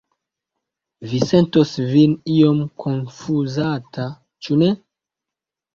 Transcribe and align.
Vi 1.11 1.19
sentos 1.31 1.75
vin 1.91 2.17
iom 2.39 2.65
konfuzata, 2.85 4.11
ĉu 4.45 4.63
ne? 4.65 4.77